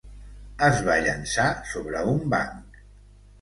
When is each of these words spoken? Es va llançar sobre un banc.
Es 0.67 0.79
va 0.87 0.95
llançar 1.07 1.45
sobre 1.73 2.03
un 2.15 2.25
banc. 2.37 2.81